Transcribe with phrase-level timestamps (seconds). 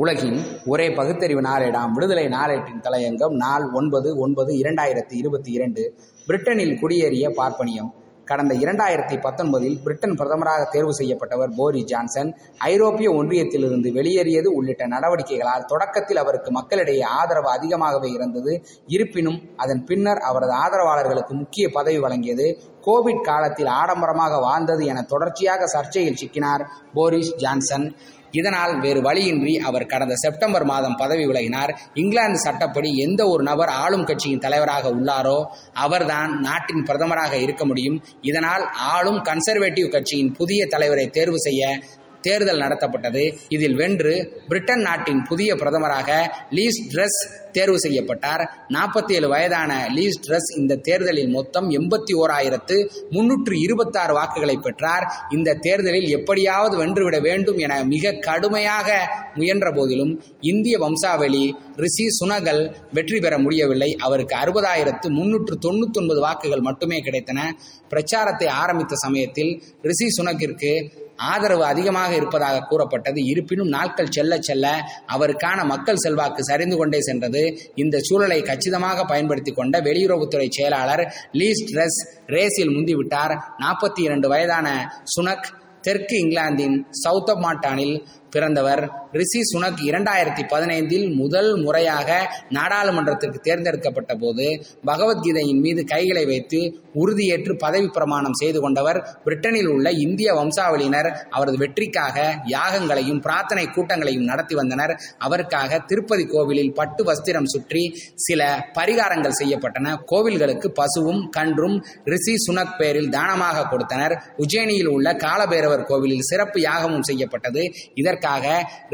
[0.00, 1.90] உலகின் ஒரே பகுத்தறிவு நாளேடாம்.
[1.90, 5.82] விடுதலை நாளேட்டின் தலையங்கம் நாள் ஒன்பது ஒன்பது இரண்டாயிரத்தி இருபத்தி இரண்டு.
[6.26, 7.90] பிரிட்டனில் குடியேறிய பார்ப்பனியம்.
[8.24, 16.16] கடந்த இரண்டாயிரத்தி பத்தொன்பதில் பிரிட்டன் பிரதமராக தேர்வு செய்யப்பட்டவர் போரி ஜான்சன் ஐரோப்பிய ஒன்றியத்திலிருந்து வெளியேறியது உள்ளிட்ட நடவடிக்கைகளால் தொடக்கத்தில்
[16.16, 18.52] அவருக்கு மக்களிடையே ஆதரவு அதிகமாகவே இருந்தது.
[18.86, 22.46] இருப்பினும் அதன் பின்னர் அவரது ஆதரவாளர்களுக்கு முக்கிய பதவி வழங்கியது
[22.86, 27.96] கோவிட் காலத்தில் ஆடம்பரமாக வாழ்ந்தது என தொடர்ச்சியாக சர்ச்சையில் சிக்கினார் போரிஸ் ஜான்சன்.
[28.30, 31.70] இதனால் வேறு வழியின்றி அவர் கடந்த செப்டம்பர் மாதம் பதவி விலகினார்.
[31.94, 35.38] இங்கிலாந்து சட்டப்படி எந்த ஒரு நபர் ஆளும் கட்சியின் தலைவராக உள்ளாரோ
[35.72, 37.96] அவர்தான் நாட்டின் பிரதமராக இருக்க முடியும்.
[38.20, 41.78] இதனால் ஆளும் கன்சர்வேட்டிவ் கட்சியின் புதிய தலைவரை தேர்வு செய்ய
[42.20, 43.22] தேர்தல் நடத்தப்பட்டது.
[43.48, 44.14] இதில் வென்று
[44.48, 46.10] பிரிட்டன் நாட்டின் புதிய பிரதமராக
[46.50, 47.20] லீஸ் ட்ரெஸ்
[47.52, 48.42] தேர்வு செய்யப்பட்டார்.
[48.68, 52.76] நாற்பத்தி ஏழு வயதான லீஸ் ட்ரெஸ் இந்த தேர்தலில் மொத்தம் எண்பத்தி ஓராயிரத்து
[53.10, 55.06] முன்னூற்று இருபத்தாறு வாக்குகளை பெற்றார்.
[55.30, 58.88] இந்த தேர்தலில் எப்படியாவது வென்றுவிட வேண்டும் என மிக கடுமையாக
[59.34, 61.44] முயன்ற போதிலும் இந்திய வம்சாவளி
[61.76, 62.62] ரிஷி சுனகல்
[62.92, 63.90] வெற்றி பெற முடியவில்லை.
[63.98, 67.40] அவருக்கு அறுபதாயிரத்து முன்னூற்று தொண்ணூத்தி ஒன்பது வாக்குகள் மட்டுமே கிடைத்தன.
[67.88, 70.72] பிரச்சாரத்தை ஆரம்பித்த சமயத்தில் ரிஷி சுனக்கிற்கு
[71.20, 73.24] ஆதரவு அதிகமாக இருப்பதாக கூறப்பட்டது.
[73.24, 74.66] இருப்பினும் நாட்கள் செல்ல செல்ல
[75.06, 77.58] அவருக்கான மக்கள் செல்வாக்கு சரிந்து கொண்டே சென்றது.
[77.74, 83.34] இந்த சூழலை கச்சிதமாக பயன்படுத்தி கொண்ட வெளியுறவுத்துறை செயலாளர் லீஸ் ட்ரெஸ் ரேஸில் முந்திவிட்டார்.
[83.58, 88.82] நாற்பத்தி இரண்டு வயதான சுனக் தெற்கு இங்கிலாந்தின் சவுத்தமாட்டானில் பிறந்தவர்.
[89.12, 92.08] ரிஷி சுனக் இரண்டாயிரத்தி பதினைந்தில் முதல் முறையாக
[92.50, 94.46] நாடாளுமன்றத்திற்கு தேர்ந்தெடுக்கப்பட்ட போது
[94.86, 96.60] பகவத்கீதையின் மீது கைகளை வைத்து
[96.94, 98.98] உறுதியேற்று பதவி பிரமாணம் செய்து கொண்டவர்.
[99.24, 104.94] பிரிட்டனில் உள்ள இந்திய வம்சாவளியினர் அவரது வெற்றிக்காக யாகங்களையும் பிரார்த்தனை கூட்டங்களையும் நடத்தி வந்தனர்.
[105.18, 109.96] அவருக்காக திருப்பதி கோவிலில் பட்டு வஸ்திரம் சுற்றி சில பரிகாரங்கள் செய்யப்பட்டன.
[110.12, 114.16] கோவில்களுக்கு பசுவும் கன்றும் ரிஷி சுனக் பேரில் தானமாக கொடுத்தனர்.
[114.38, 117.62] உஜ்ஜயினியில் உள்ள காலபைரவர் கோவிலில் சிறப்பு யாகமும் செய்யப்பட்டது.
[117.94, 118.46] இதற்கு இதற்காக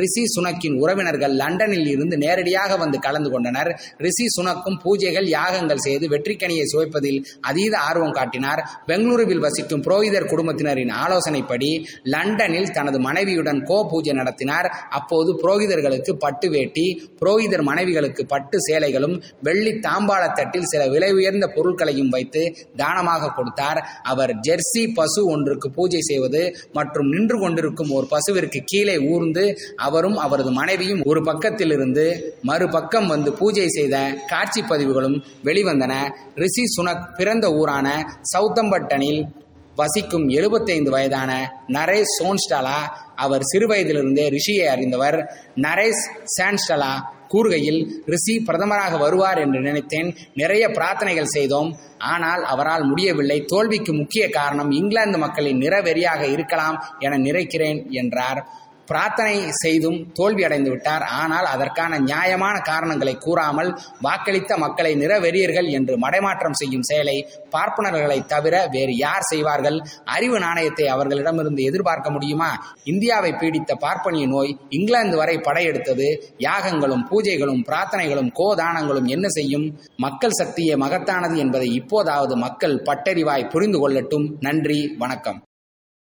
[0.00, 3.70] ரிஷி சுனக்கின் உறவினர்கள் லண்டனில் இருந்து நேரடியாக வந்து கலந்து கொண்டனர்.
[4.06, 7.18] ரிஷி சுனக்கும் பூஜைகள் யாகங்கள் செய்து வெற்றிக்கனியை சுவைப்பதில்
[7.50, 8.60] அதீத ஆர்வம் காட்டினார்.
[8.90, 11.70] பெங்களூருவில் வசிக்கும் புரோகிதர் குடும்பத்தினரின் ஆலோசனைப்படி
[12.14, 14.68] லண்டனில் தனது மனைவியுடன் கோ பூஜை நடத்தினார்.
[14.98, 16.86] அப்போது புரோகிதர்களுக்கு பட்டு வேட்டி
[17.20, 19.16] புரோகிதர் மனைவிகளுக்கு பட்டு சேலைகளும்
[19.48, 22.44] வெள்ளி தாம்பாளத்தட்டில் சில விலை உயர்ந்த பொருட்களையும் வைத்து
[22.82, 23.82] தானமாக கொடுத்தார்.
[24.12, 26.42] அவர் ஜெர்சி பசு ஒன்றுக்கு பூஜை செய்வது
[26.78, 29.44] மற்றும் நின்று கொண்டிருக்கும் ஒரு பசுவிற்கு கீழே ஊர்ந்து
[29.76, 32.06] அவரும் அவரது மனைவியும் ஒரு பக்கத்திலிருந்து
[32.42, 33.96] மறுபக்கம் வந்து பூஜை செய்த
[34.26, 35.94] காட்சி பதிவுகளும் வெளிவந்தன.
[36.34, 37.88] ரிஷி சுனக் பிறந்த ஊரான
[38.32, 39.22] சவுத்தம்பட்டனில்
[39.76, 41.30] வசிக்கும் எழுபத்தைந்து வயதான
[41.68, 42.78] நரேஷ் சோன்ஸ்டாலா
[43.16, 45.18] அவர் சிறுவயதிலிருந்தே ரிஷியை அறிந்தவர்.
[45.56, 46.04] நரேஷ்
[46.36, 46.92] சான்ஸ்டலா
[47.32, 50.08] கூறுகையில் ரிஷி பிரதமராக வருவார் என்று நினைத்தேன்.
[50.34, 51.70] நிறைய பிரார்த்தனைகள் செய்தோம்.
[51.98, 53.38] ஆனால் அவரால் முடியவில்லை.
[53.44, 58.40] தோல்விக்கு முக்கிய காரணம் இங்கிலாந்து மக்களின் நிறவெறியாக இருக்கலாம் என நினைக்கிறேன் என்றார்.
[58.92, 61.04] பிரார்த்தனை செய்தும் தோல்வி அடைந்து விட்டார்.
[61.20, 63.70] ஆனால் அதற்கான நியாயமான காரணங்களை கூறாமல்
[64.06, 67.16] வாக்களித்த மக்களை நிறவெறியர்கள் என்று மடைமாற்றம் செய்யும் செயலை
[67.54, 69.78] பார்ப்பனர்களை தவிர வேறு யார் செய்வார்கள்?
[70.04, 72.50] அறிவு நாணயத்தை அவர்களிடமிருந்து எதிர்பார்க்க முடியுமா?
[72.84, 76.08] இந்தியாவை பீடித்த பார்ப்பனிய நோய் இங்கிலாந்து வரை படையெடுத்தது.
[76.48, 79.66] யாகங்களும் பூஜைகளும் பிரார்த்தனைகளும் கோதானங்களும் என்ன செய்யும்?
[79.96, 84.28] மக்கள் சக்தியே மகத்தானது என்பதை இப்போதாவது மக்கள் பட்டறிவாய் புரிந்து கொள்ளட்டும்.
[84.40, 85.40] நன்றி வணக்கம்.